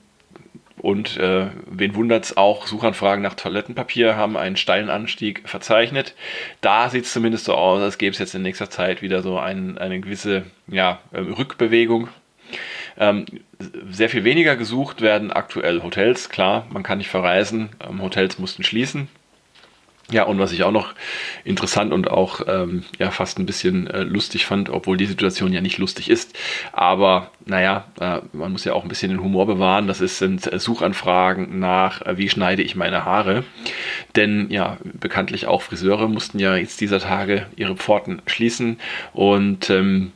und 0.85 1.17
äh, 1.17 1.47
wen 1.65 1.95
wundert 1.95 2.25
es 2.25 2.37
auch, 2.37 2.67
Suchanfragen 2.67 3.23
nach 3.23 3.33
Toilettenpapier 3.33 4.15
haben 4.15 4.37
einen 4.37 4.55
steilen 4.55 4.91
Anstieg 4.91 5.41
verzeichnet. 5.49 6.13
Da 6.61 6.91
sieht 6.91 7.05
es 7.05 7.11
zumindest 7.11 7.45
so 7.45 7.55
aus, 7.55 7.81
als 7.81 7.97
gäbe 7.97 8.13
es 8.13 8.19
jetzt 8.19 8.35
in 8.35 8.43
nächster 8.43 8.69
Zeit 8.69 9.01
wieder 9.01 9.23
so 9.23 9.39
ein, 9.39 9.79
eine 9.79 9.99
gewisse 9.99 10.43
ja, 10.67 10.99
ähm, 11.11 11.33
Rückbewegung. 11.33 12.09
Ähm, 12.99 13.25
sehr 13.89 14.09
viel 14.09 14.25
weniger 14.25 14.55
gesucht 14.57 15.01
werden 15.01 15.33
aktuell 15.33 15.81
Hotels. 15.81 16.29
Klar, 16.29 16.67
man 16.69 16.83
kann 16.83 16.99
nicht 16.99 17.09
verreisen. 17.09 17.69
Ähm, 17.83 18.03
Hotels 18.03 18.37
mussten 18.37 18.61
schließen. 18.61 19.07
Ja, 20.11 20.23
und 20.23 20.37
was 20.37 20.51
ich 20.51 20.63
auch 20.63 20.71
noch 20.71 20.93
interessant 21.43 21.91
und 21.91 22.11
auch 22.11 22.41
ähm, 22.47 22.83
ja, 22.99 23.09
fast 23.09 23.39
ein 23.39 23.47
bisschen 23.47 23.87
äh, 23.87 24.03
lustig 24.03 24.45
fand, 24.45 24.69
obwohl 24.69 24.97
die 24.97 25.07
Situation 25.07 25.51
ja 25.51 25.61
nicht 25.61 25.79
lustig 25.79 26.11
ist, 26.11 26.37
aber 26.73 27.31
naja, 27.45 27.85
äh, 27.99 28.19
man 28.31 28.51
muss 28.51 28.65
ja 28.65 28.73
auch 28.73 28.83
ein 28.83 28.89
bisschen 28.89 29.09
den 29.09 29.23
Humor 29.23 29.47
bewahren. 29.47 29.87
Das 29.87 30.01
ist, 30.01 30.19
sind 30.19 30.51
äh, 30.51 30.59
Suchanfragen 30.59 31.57
nach, 31.57 32.03
äh, 32.03 32.17
wie 32.17 32.29
schneide 32.29 32.61
ich 32.61 32.75
meine 32.75 33.03
Haare. 33.03 33.43
Denn 34.15 34.51
ja, 34.51 34.77
bekanntlich 34.83 35.47
auch 35.47 35.63
Friseure 35.63 36.07
mussten 36.07 36.37
ja 36.37 36.55
jetzt 36.55 36.81
dieser 36.81 36.99
Tage 36.99 37.47
ihre 37.55 37.75
Pforten 37.75 38.21
schließen 38.27 38.79
und 39.13 39.71
ähm, 39.71 40.11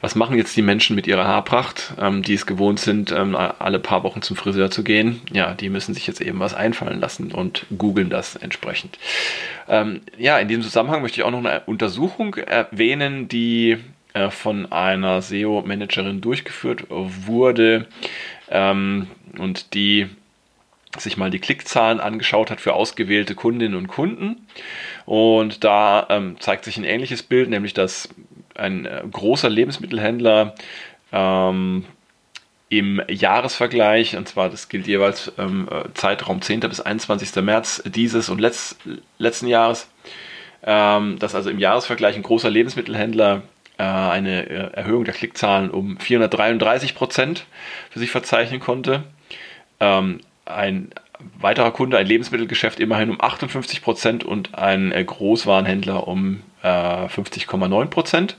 was 0.00 0.14
machen 0.14 0.36
jetzt 0.36 0.56
die 0.56 0.62
Menschen 0.62 0.96
mit 0.96 1.06
ihrer 1.06 1.26
Haarpracht, 1.26 1.94
ähm, 2.00 2.22
die 2.22 2.34
es 2.34 2.46
gewohnt 2.46 2.80
sind, 2.80 3.12
ähm, 3.12 3.36
alle 3.36 3.78
paar 3.78 4.02
Wochen 4.02 4.22
zum 4.22 4.36
Friseur 4.36 4.70
zu 4.70 4.82
gehen? 4.82 5.20
Ja, 5.32 5.54
die 5.54 5.68
müssen 5.68 5.94
sich 5.94 6.06
jetzt 6.06 6.20
eben 6.20 6.40
was 6.40 6.54
einfallen 6.54 7.00
lassen 7.00 7.32
und 7.32 7.66
googeln 7.76 8.08
das 8.08 8.36
entsprechend. 8.36 8.98
Ähm, 9.68 10.00
ja, 10.16 10.38
in 10.38 10.48
diesem 10.48 10.62
Zusammenhang 10.62 11.02
möchte 11.02 11.20
ich 11.20 11.24
auch 11.24 11.30
noch 11.30 11.44
eine 11.44 11.60
Untersuchung 11.66 12.34
erwähnen, 12.34 13.28
die 13.28 13.76
äh, 14.14 14.30
von 14.30 14.72
einer 14.72 15.20
SEO-Managerin 15.20 16.20
durchgeführt 16.20 16.86
wurde 16.88 17.86
ähm, 18.48 19.06
und 19.38 19.74
die 19.74 20.08
sich 20.98 21.16
mal 21.16 21.30
die 21.30 21.38
Klickzahlen 21.38 22.00
angeschaut 22.00 22.50
hat 22.50 22.60
für 22.60 22.74
ausgewählte 22.74 23.34
Kundinnen 23.34 23.76
und 23.76 23.86
Kunden. 23.86 24.46
Und 25.06 25.62
da 25.62 26.06
ähm, 26.10 26.36
zeigt 26.40 26.64
sich 26.64 26.76
ein 26.76 26.84
ähnliches 26.84 27.22
Bild, 27.22 27.48
nämlich 27.48 27.74
dass 27.74 28.08
ein 28.60 28.86
äh, 28.86 29.02
großer 29.10 29.48
Lebensmittelhändler 29.48 30.54
ähm, 31.12 31.84
im 32.68 33.02
Jahresvergleich, 33.08 34.16
und 34.16 34.28
zwar 34.28 34.48
das 34.48 34.68
gilt 34.68 34.86
jeweils 34.86 35.32
ähm, 35.38 35.68
äh, 35.70 35.92
Zeitraum 35.94 36.40
10. 36.40 36.60
bis 36.60 36.80
21. 36.80 37.42
März 37.42 37.82
dieses 37.84 38.28
und 38.28 38.40
letzt, 38.40 38.78
letzten 39.18 39.48
Jahres, 39.48 39.90
ähm, 40.62 41.18
dass 41.18 41.34
also 41.34 41.50
im 41.50 41.58
Jahresvergleich 41.58 42.14
ein 42.14 42.22
großer 42.22 42.48
Lebensmittelhändler 42.48 43.42
äh, 43.76 43.82
eine 43.82 44.48
äh, 44.48 44.72
Erhöhung 44.74 45.04
der 45.04 45.14
Klickzahlen 45.14 45.70
um 45.70 45.98
433 45.98 46.94
Prozent 46.94 47.46
für 47.90 47.98
sich 47.98 48.12
verzeichnen 48.12 48.60
konnte. 48.60 49.02
Ähm, 49.80 50.20
ein 50.44 50.90
weiterer 51.40 51.72
Kunde, 51.72 51.98
ein 51.98 52.06
Lebensmittelgeschäft, 52.06 52.78
immerhin 52.78 53.10
um 53.10 53.20
58 53.20 53.82
Prozent 53.82 54.22
und 54.22 54.54
ein 54.54 54.90
Großwarenhändler 54.90 56.06
um 56.06 56.42
50,9 56.66 57.86
Prozent. 57.86 58.36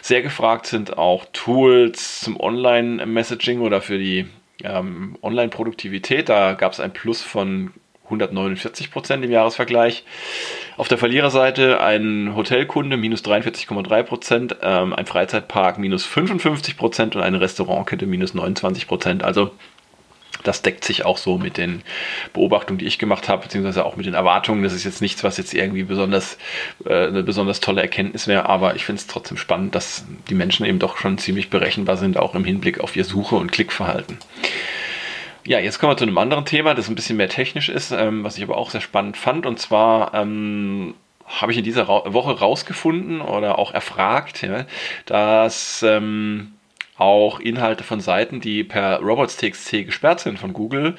Sehr 0.00 0.22
gefragt 0.22 0.66
sind 0.66 0.98
auch 0.98 1.26
Tools 1.32 2.20
zum 2.20 2.38
Online-Messaging 2.38 3.60
oder 3.60 3.80
für 3.80 3.98
die 3.98 4.26
ähm, 4.64 5.16
Online-Produktivität. 5.22 6.28
Da 6.28 6.54
gab 6.54 6.72
es 6.72 6.80
ein 6.80 6.92
Plus 6.92 7.22
von 7.22 7.72
149 8.04 8.90
Prozent 8.90 9.24
im 9.24 9.30
Jahresvergleich. 9.30 10.04
Auf 10.76 10.88
der 10.88 10.98
Verliererseite 10.98 11.80
ein 11.80 12.34
Hotelkunde 12.34 12.96
minus 12.96 13.24
43,3 13.24 14.02
Prozent, 14.02 14.56
ähm, 14.62 14.92
ein 14.92 15.06
Freizeitpark 15.06 15.78
minus 15.78 16.04
55 16.04 16.76
Prozent 16.76 17.16
und 17.16 17.22
eine 17.22 17.40
Restaurantkette 17.40 18.06
minus 18.06 18.34
29 18.34 18.86
Prozent. 18.86 19.22
Also 19.22 19.52
das 20.42 20.62
deckt 20.62 20.84
sich 20.84 21.04
auch 21.04 21.18
so 21.18 21.38
mit 21.38 21.56
den 21.56 21.82
Beobachtungen, 22.32 22.78
die 22.78 22.86
ich 22.86 22.98
gemacht 22.98 23.28
habe, 23.28 23.42
beziehungsweise 23.42 23.84
auch 23.84 23.96
mit 23.96 24.06
den 24.06 24.14
Erwartungen. 24.14 24.62
Das 24.62 24.72
ist 24.72 24.84
jetzt 24.84 25.00
nichts, 25.00 25.24
was 25.24 25.36
jetzt 25.36 25.54
irgendwie 25.54 25.84
besonders 25.84 26.38
äh, 26.84 27.06
eine 27.06 27.22
besonders 27.22 27.60
tolle 27.60 27.82
Erkenntnis 27.82 28.26
wäre, 28.26 28.48
aber 28.48 28.76
ich 28.76 28.84
finde 28.84 29.00
es 29.00 29.06
trotzdem 29.06 29.36
spannend, 29.36 29.74
dass 29.74 30.04
die 30.28 30.34
Menschen 30.34 30.66
eben 30.66 30.78
doch 30.78 30.96
schon 30.96 31.18
ziemlich 31.18 31.50
berechenbar 31.50 31.96
sind, 31.96 32.16
auch 32.16 32.34
im 32.34 32.44
Hinblick 32.44 32.80
auf 32.80 32.96
ihr 32.96 33.04
Suche- 33.04 33.36
und 33.36 33.52
Klickverhalten. 33.52 34.18
Ja, 35.44 35.58
jetzt 35.58 35.80
kommen 35.80 35.92
wir 35.92 35.96
zu 35.96 36.04
einem 36.04 36.18
anderen 36.18 36.44
Thema, 36.44 36.74
das 36.74 36.88
ein 36.88 36.94
bisschen 36.94 37.16
mehr 37.16 37.28
technisch 37.28 37.68
ist, 37.68 37.90
ähm, 37.90 38.22
was 38.22 38.36
ich 38.36 38.44
aber 38.44 38.56
auch 38.56 38.70
sehr 38.70 38.80
spannend 38.80 39.16
fand. 39.16 39.44
Und 39.44 39.58
zwar 39.58 40.14
ähm, 40.14 40.94
habe 41.26 41.50
ich 41.50 41.58
in 41.58 41.64
dieser 41.64 41.88
Ra 41.88 42.12
Woche 42.12 42.38
rausgefunden 42.38 43.20
oder 43.20 43.58
auch 43.58 43.74
erfragt, 43.74 44.42
ja, 44.42 44.66
dass 45.06 45.82
ähm, 45.82 46.52
auch 46.96 47.40
Inhalte 47.40 47.84
von 47.84 48.00
Seiten, 48.00 48.40
die 48.40 48.64
per 48.64 49.00
robots.txt 49.00 49.86
gesperrt 49.86 50.20
sind 50.20 50.38
von 50.38 50.52
Google, 50.52 50.96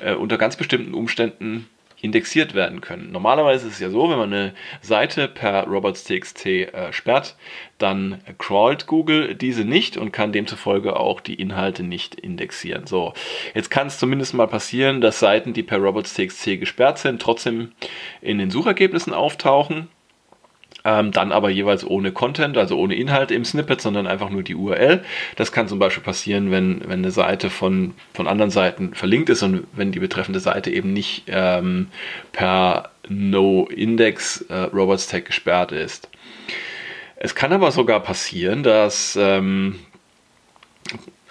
äh, 0.00 0.14
unter 0.14 0.38
ganz 0.38 0.56
bestimmten 0.56 0.94
Umständen 0.94 1.68
indexiert 2.00 2.54
werden 2.54 2.80
können. 2.80 3.10
Normalerweise 3.10 3.66
ist 3.66 3.74
es 3.74 3.80
ja 3.80 3.90
so, 3.90 4.10
wenn 4.10 4.18
man 4.18 4.32
eine 4.32 4.54
Seite 4.82 5.28
per 5.28 5.64
robots.txt 5.66 6.46
äh, 6.46 6.92
sperrt, 6.92 7.36
dann 7.78 8.20
crawlt 8.38 8.86
Google 8.86 9.34
diese 9.34 9.64
nicht 9.64 9.96
und 9.96 10.12
kann 10.12 10.32
demzufolge 10.32 10.96
auch 10.96 11.20
die 11.20 11.34
Inhalte 11.34 11.82
nicht 11.82 12.14
indexieren. 12.14 12.86
So, 12.86 13.14
jetzt 13.54 13.70
kann 13.70 13.86
es 13.86 13.98
zumindest 13.98 14.34
mal 14.34 14.46
passieren, 14.46 15.00
dass 15.00 15.20
Seiten, 15.20 15.52
die 15.52 15.62
per 15.62 15.78
robots.txt 15.78 16.60
gesperrt 16.60 16.98
sind, 16.98 17.20
trotzdem 17.20 17.72
in 18.20 18.38
den 18.38 18.50
Suchergebnissen 18.50 19.14
auftauchen 19.14 19.88
ähm, 20.84 21.12
dann 21.12 21.32
aber 21.32 21.50
jeweils 21.50 21.84
ohne 21.84 22.12
Content, 22.12 22.56
also 22.56 22.78
ohne 22.78 22.94
Inhalt 22.94 23.30
im 23.30 23.44
Snippet, 23.44 23.80
sondern 23.80 24.06
einfach 24.06 24.30
nur 24.30 24.42
die 24.42 24.54
URL. 24.54 25.02
Das 25.36 25.52
kann 25.52 25.68
zum 25.68 25.78
Beispiel 25.78 26.02
passieren, 26.02 26.50
wenn, 26.50 26.80
wenn 26.82 27.00
eine 27.00 27.10
Seite 27.10 27.50
von, 27.50 27.94
von 28.14 28.28
anderen 28.28 28.50
Seiten 28.50 28.94
verlinkt 28.94 29.28
ist 29.28 29.42
und 29.42 29.66
wenn 29.72 29.92
die 29.92 30.00
betreffende 30.00 30.40
Seite 30.40 30.70
eben 30.70 30.92
nicht 30.92 31.24
ähm, 31.26 31.88
per 32.32 32.90
No-Index 33.08 34.42
äh, 34.42 34.54
Robots 34.54 35.06
Tag 35.08 35.24
gesperrt 35.24 35.72
ist. 35.72 36.08
Es 37.16 37.34
kann 37.34 37.52
aber 37.52 37.72
sogar 37.72 38.00
passieren, 38.00 38.62
dass 38.62 39.16
ähm, 39.18 39.78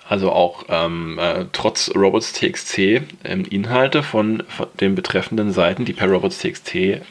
also 0.08 0.32
auch 0.32 0.66
ähm, 0.70 1.18
äh, 1.20 1.46
trotz 1.52 1.92
robots.txt 1.96 2.78
ähm, 2.78 3.46
Inhalte 3.50 4.04
von, 4.04 4.44
von, 4.48 4.68
den 4.80 4.96
betreffenden 4.96 5.52
Seiten, 5.52 5.86
die 5.86 5.94
per 5.94 6.10
robots.txt 6.10 6.76
äh, 6.76 7.02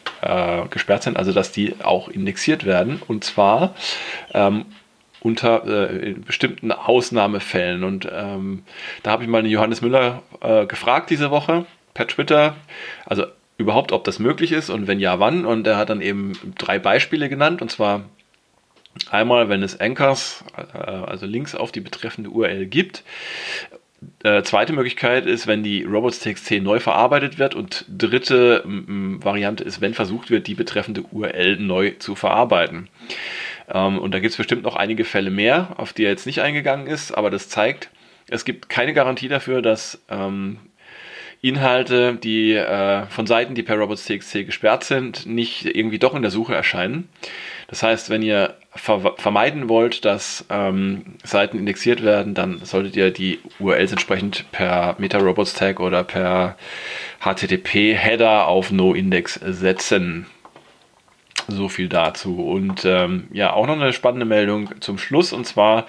gesperrt 0.70 1.02
sind, 1.02 1.16
also 1.16 1.32
dass 1.32 1.52
die 1.52 1.74
auch 1.82 2.08
indexiert 2.08 2.64
werden 2.64 3.02
und 3.06 3.24
zwar 3.24 3.74
ähm, 4.32 4.66
unter 5.24 5.66
äh, 5.66 6.12
bestimmten 6.12 6.70
Ausnahmefällen. 6.70 7.82
Und 7.82 8.06
ähm, 8.12 8.62
da 9.02 9.10
habe 9.10 9.24
ich 9.24 9.28
mal 9.28 9.42
den 9.42 9.50
Johannes 9.50 9.80
Müller 9.80 10.22
äh, 10.40 10.66
gefragt 10.66 11.10
diese 11.10 11.30
Woche 11.30 11.64
per 11.94 12.06
Twitter, 12.06 12.56
also 13.06 13.24
überhaupt, 13.56 13.92
ob 13.92 14.04
das 14.04 14.18
möglich 14.18 14.52
ist 14.52 14.68
und 14.68 14.86
wenn 14.86 15.00
ja, 15.00 15.18
wann. 15.20 15.46
Und 15.46 15.66
er 15.66 15.78
hat 15.78 15.88
dann 15.88 16.00
eben 16.00 16.32
drei 16.58 16.78
Beispiele 16.78 17.28
genannt 17.28 17.62
und 17.62 17.70
zwar 17.70 18.02
Einmal, 19.10 19.48
wenn 19.48 19.62
es 19.62 19.80
Anchors, 19.80 20.44
äh, 20.56 20.78
also 20.78 21.26
Links 21.26 21.54
auf 21.54 21.72
die 21.72 21.80
betreffende 21.80 22.30
URL 22.30 22.66
gibt. 22.66 23.02
Äh, 24.22 24.42
zweite 24.42 24.72
Möglichkeit 24.72 25.26
ist, 25.26 25.46
wenn 25.46 25.62
die 25.62 25.82
robots.txt 25.82 26.62
neu 26.62 26.78
verarbeitet 26.78 27.38
wird. 27.38 27.54
Und 27.54 27.84
dritte 27.88 28.62
Variante 28.66 29.64
ist, 29.64 29.80
wenn 29.80 29.94
versucht 29.94 30.30
wird, 30.30 30.46
die 30.46 30.54
betreffende 30.54 31.02
URL 31.02 31.56
neu 31.56 31.92
zu 31.98 32.14
verarbeiten. 32.14 32.88
Ähm, 33.72 33.98
und 33.98 34.12
da 34.12 34.20
gibt 34.20 34.32
es 34.32 34.36
bestimmt 34.36 34.62
noch 34.62 34.76
einige 34.76 35.04
Fälle 35.04 35.30
mehr, 35.30 35.74
auf 35.76 35.92
die 35.92 36.04
er 36.04 36.10
jetzt 36.10 36.26
nicht 36.26 36.40
eingegangen 36.40 36.86
ist, 36.86 37.12
aber 37.12 37.30
das 37.30 37.48
zeigt, 37.48 37.90
es 38.28 38.44
gibt 38.44 38.68
keine 38.68 38.94
Garantie 38.94 39.28
dafür, 39.28 39.62
dass 39.62 40.02
ähm, 40.08 40.58
Inhalte, 41.40 42.14
die 42.14 42.52
äh, 42.52 43.06
von 43.06 43.26
Seiten, 43.26 43.54
die 43.54 43.62
per 43.62 43.76
robots.txt 43.76 44.46
gesperrt 44.46 44.84
sind, 44.84 45.26
nicht 45.26 45.66
irgendwie 45.66 45.98
doch 45.98 46.14
in 46.14 46.22
der 46.22 46.30
Suche 46.30 46.54
erscheinen. 46.54 47.08
Das 47.68 47.82
heißt, 47.82 48.08
wenn 48.08 48.22
ihr 48.22 48.56
ver 48.76 49.14
vermeiden 49.16 49.68
wollt, 49.68 50.04
dass 50.04 50.44
ähm, 50.50 51.16
Seiten 51.22 51.58
indexiert 51.58 52.02
werden, 52.02 52.34
dann 52.34 52.64
solltet 52.64 52.96
ihr 52.96 53.10
die 53.10 53.40
URLs 53.60 53.92
entsprechend 53.92 54.50
per 54.52 54.96
Meta-Robots-Tag 54.98 55.80
oder 55.80 56.02
per 56.02 56.56
HTTP-Header 57.20 58.46
auf 58.48 58.72
No-Index 58.72 59.34
setzen. 59.34 60.26
So 61.46 61.68
viel 61.68 61.88
dazu. 61.88 62.46
Und 62.46 62.84
ähm, 62.84 63.28
ja, 63.32 63.52
auch 63.52 63.66
noch 63.66 63.74
eine 63.74 63.92
spannende 63.92 64.26
Meldung 64.26 64.80
zum 64.80 64.98
Schluss. 64.98 65.32
Und 65.32 65.46
zwar 65.46 65.86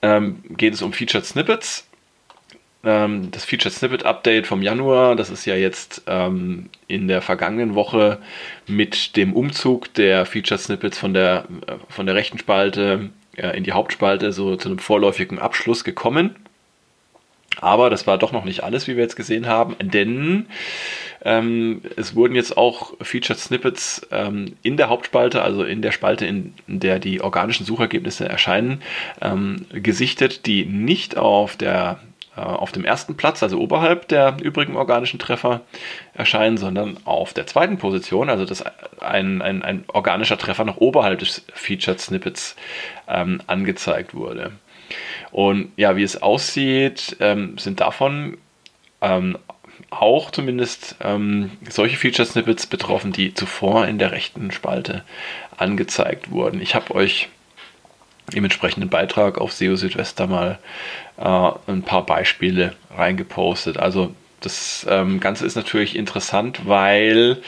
ähm, 0.00 0.42
geht 0.50 0.74
es 0.74 0.82
um 0.82 0.92
Featured 0.92 1.26
Snippets. 1.26 1.89
Ähm, 2.82 3.30
das 3.30 3.44
Featured 3.44 3.72
Snippet 3.72 4.04
Update 4.04 4.46
vom 4.46 4.62
Januar, 4.62 5.14
das 5.14 5.30
ist 5.30 5.44
ja 5.44 5.54
jetzt 5.54 6.02
ähm, 6.06 6.70
in 6.86 7.08
der 7.08 7.20
vergangenen 7.20 7.74
Woche 7.74 8.18
mit 8.66 9.16
dem 9.16 9.34
Umzug 9.34 9.92
der 9.94 10.24
Featured 10.24 10.60
Snippets 10.60 10.98
von 10.98 11.12
der, 11.12 11.44
äh, 11.66 11.74
von 11.88 12.06
der 12.06 12.14
rechten 12.14 12.38
Spalte 12.38 13.10
äh, 13.36 13.56
in 13.56 13.64
die 13.64 13.72
Hauptspalte 13.72 14.32
so 14.32 14.56
zu 14.56 14.68
einem 14.68 14.78
vorläufigen 14.78 15.38
Abschluss 15.38 15.84
gekommen. 15.84 16.36
Aber 17.60 17.90
das 17.90 18.06
war 18.06 18.16
doch 18.16 18.32
noch 18.32 18.44
nicht 18.44 18.62
alles, 18.62 18.86
wie 18.86 18.96
wir 18.96 19.02
jetzt 19.02 19.16
gesehen 19.16 19.46
haben, 19.46 19.76
denn 19.80 20.46
ähm, 21.22 21.82
es 21.96 22.14
wurden 22.14 22.34
jetzt 22.34 22.56
auch 22.56 22.94
Featured 23.02 23.38
Snippets 23.38 24.06
ähm, 24.10 24.56
in 24.62 24.78
der 24.78 24.88
Hauptspalte, 24.88 25.42
also 25.42 25.64
in 25.64 25.82
der 25.82 25.92
Spalte, 25.92 26.24
in 26.24 26.54
der 26.66 26.98
die 26.98 27.20
organischen 27.20 27.66
Suchergebnisse 27.66 28.26
erscheinen, 28.26 28.80
ähm, 29.20 29.66
gesichtet, 29.72 30.46
die 30.46 30.64
nicht 30.64 31.18
auf 31.18 31.56
der 31.56 32.00
auf 32.42 32.72
dem 32.72 32.84
ersten 32.84 33.16
Platz, 33.16 33.42
also 33.42 33.58
oberhalb 33.58 34.08
der 34.08 34.36
übrigen 34.42 34.76
organischen 34.76 35.18
Treffer 35.18 35.62
erscheinen, 36.14 36.56
sondern 36.56 36.98
auf 37.04 37.32
der 37.32 37.46
zweiten 37.46 37.78
Position, 37.78 38.30
also 38.30 38.44
dass 38.44 38.64
ein, 39.00 39.42
ein, 39.42 39.62
ein 39.62 39.84
organischer 39.88 40.38
Treffer 40.38 40.64
noch 40.64 40.78
oberhalb 40.78 41.18
des 41.18 41.44
Featured 41.52 42.00
Snippets 42.00 42.56
ähm, 43.08 43.40
angezeigt 43.46 44.14
wurde. 44.14 44.52
Und 45.30 45.72
ja, 45.76 45.96
wie 45.96 46.02
es 46.02 46.20
aussieht, 46.20 47.16
ähm, 47.20 47.58
sind 47.58 47.80
davon 47.80 48.38
ähm, 49.00 49.38
auch 49.90 50.30
zumindest 50.30 50.96
ähm, 51.00 51.50
solche 51.68 51.96
Feature 51.96 52.26
Snippets 52.26 52.66
betroffen, 52.66 53.12
die 53.12 53.34
zuvor 53.34 53.86
in 53.86 53.98
der 53.98 54.12
rechten 54.12 54.50
Spalte 54.50 55.04
angezeigt 55.56 56.30
wurden. 56.30 56.60
Ich 56.60 56.74
habe 56.74 56.94
euch 56.94 57.28
im 58.34 58.44
entsprechenden 58.44 58.88
Beitrag 58.88 59.38
auf 59.38 59.52
SEO 59.52 59.76
Südwester 59.76 60.26
mal 60.26 60.58
äh, 61.18 61.50
ein 61.70 61.82
paar 61.82 62.06
Beispiele 62.06 62.74
reingepostet. 62.94 63.76
Also 63.78 64.14
das 64.40 64.86
ähm, 64.88 65.20
Ganze 65.20 65.44
ist 65.44 65.56
natürlich 65.56 65.96
interessant, 65.96 66.60
weil 66.64 67.42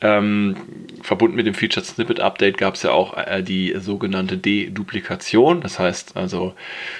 ähm, 0.00 0.56
verbunden 1.02 1.36
mit 1.36 1.46
dem 1.46 1.54
Featured 1.54 1.84
Snippet 1.84 2.20
Update 2.20 2.56
gab 2.58 2.74
es 2.74 2.82
ja 2.84 2.92
auch 2.92 3.16
äh, 3.16 3.42
die 3.42 3.74
sogenannte 3.78 4.38
Deduplikation. 4.38 5.60
Das 5.60 5.78
heißt 5.78 6.16
also 6.16 6.54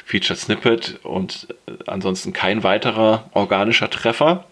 Featured 0.05 0.39
Snippet 0.39 0.99
und 1.05 1.47
äh, 1.67 1.73
ansonsten 1.87 2.33
kein 2.33 2.65
weiterer 2.65 3.31
organischer 3.33 3.91
Treffer. 3.91 4.45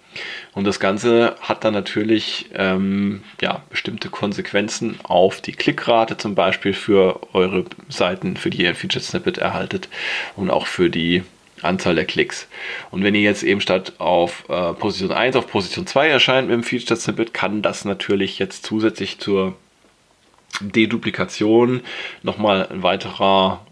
Und 0.55 0.65
das 0.65 0.81
Ganze 0.81 1.37
hat 1.41 1.65
dann 1.65 1.75
natürlich 1.75 2.47
ähm, 2.55 3.23
ja, 3.41 3.63
bestimmte 3.71 4.09
Konsequenzen 4.09 4.99
auf 5.03 5.41
die 5.41 5.53
Klickrate, 5.53 6.17
zum 6.17 6.35
Beispiel 6.35 6.73
für 6.73 7.21
eure 7.35 7.65
Seiten, 7.89 8.37
für 8.37 8.51
die 8.51 8.63
ihr 8.63 8.71
ein 8.71 8.75
Featured 8.75 9.05
Snippet 9.05 9.39
erhaltet 9.39 9.89
und 10.37 10.51
auch 10.51 10.67
für 10.67 10.91
die 10.91 11.23
Anzahl 11.63 11.95
der 11.95 12.05
Klicks. 12.05 12.49
Und 12.91 13.03
wenn 13.03 13.15
ihr 13.15 13.23
jetzt 13.23 13.43
eben 13.43 13.61
statt 13.61 13.95
auf 13.99 14.45
äh, 14.49 14.73
Position 14.75 15.13
1 15.13 15.37
auf 15.37 15.47
Position 15.47 15.87
2 15.87 16.09
erscheint 16.09 16.49
mit 16.49 16.55
dem 16.55 16.63
Featured 16.63 17.01
Snippet, 17.01 17.35
kann 17.35 17.63
das 17.63 17.85
natürlich 17.85 18.39
jetzt 18.39 18.65
zusätzlich 18.65 19.19
zur 19.19 19.55
Deduplikation 20.61 21.83
nochmal 22.23 22.69
ein 22.71 22.83
weiterer 22.83 23.65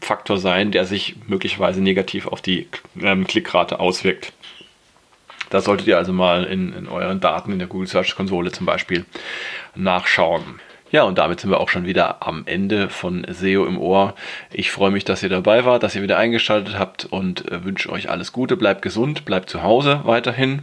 Faktor 0.00 0.38
sein, 0.38 0.72
der 0.72 0.84
sich 0.84 1.16
möglicherweise 1.26 1.80
negativ 1.80 2.26
auf 2.26 2.42
die 2.42 2.68
ähm, 3.00 3.26
Klickrate 3.26 3.80
auswirkt. 3.80 4.32
Da 5.50 5.60
solltet 5.60 5.86
ihr 5.86 5.96
also 5.96 6.12
mal 6.12 6.44
in, 6.44 6.72
in 6.72 6.88
euren 6.88 7.20
Daten 7.20 7.52
in 7.52 7.58
der 7.58 7.68
Google 7.68 7.88
Search 7.88 8.16
Konsole 8.16 8.52
zum 8.52 8.66
Beispiel 8.66 9.04
nachschauen. 9.74 10.60
Ja, 10.92 11.02
und 11.02 11.18
damit 11.18 11.40
sind 11.40 11.50
wir 11.50 11.60
auch 11.60 11.68
schon 11.68 11.84
wieder 11.84 12.26
am 12.26 12.44
Ende 12.46 12.88
von 12.88 13.26
SEO 13.28 13.66
im 13.66 13.78
Ohr. 13.78 14.14
Ich 14.52 14.70
freue 14.70 14.92
mich, 14.92 15.04
dass 15.04 15.22
ihr 15.22 15.28
dabei 15.28 15.64
wart, 15.64 15.82
dass 15.82 15.96
ihr 15.96 16.02
wieder 16.02 16.16
eingeschaltet 16.16 16.78
habt 16.78 17.04
und 17.04 17.50
äh, 17.50 17.64
wünsche 17.64 17.90
euch 17.90 18.08
alles 18.08 18.32
Gute. 18.32 18.56
Bleibt 18.56 18.82
gesund, 18.82 19.24
bleibt 19.24 19.50
zu 19.50 19.62
Hause 19.62 20.02
weiterhin, 20.04 20.62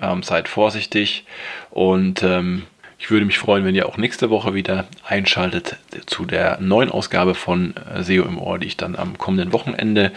ähm, 0.00 0.22
seid 0.22 0.48
vorsichtig 0.48 1.24
und 1.70 2.22
ähm, 2.22 2.64
ich 2.98 3.10
würde 3.10 3.26
mich 3.26 3.38
freuen, 3.38 3.64
wenn 3.64 3.74
ihr 3.74 3.86
auch 3.86 3.98
nächste 3.98 4.30
Woche 4.30 4.54
wieder 4.54 4.86
einschaltet 5.04 5.76
zu 6.06 6.24
der 6.24 6.58
neuen 6.60 6.90
Ausgabe 6.90 7.34
von 7.34 7.74
äh, 7.76 8.02
SEO 8.02 8.24
im 8.24 8.38
Ohr, 8.38 8.58
die 8.58 8.66
ich 8.66 8.76
dann 8.76 8.96
am 8.96 9.18
kommenden 9.18 9.52
Wochenende 9.52 10.12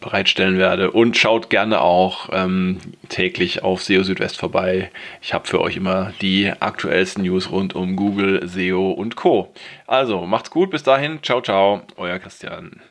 bereitstellen 0.00 0.58
werde. 0.58 0.90
Und 0.90 1.16
schaut 1.16 1.48
gerne 1.48 1.80
auch 1.80 2.28
ähm, 2.32 2.78
täglich 3.08 3.62
auf 3.62 3.82
SEO 3.82 4.02
Südwest 4.02 4.36
vorbei. 4.36 4.90
Ich 5.22 5.32
habe 5.32 5.48
für 5.48 5.60
euch 5.60 5.76
immer 5.76 6.12
die 6.20 6.52
aktuellsten 6.60 7.24
News 7.24 7.50
rund 7.50 7.74
um 7.74 7.96
Google, 7.96 8.46
SEO 8.46 8.90
und 8.90 9.16
Co. 9.16 9.52
Also 9.86 10.26
macht's 10.26 10.50
gut, 10.50 10.70
bis 10.70 10.82
dahin. 10.82 11.22
Ciao, 11.22 11.40
ciao, 11.40 11.82
euer 11.96 12.18
Christian. 12.18 12.80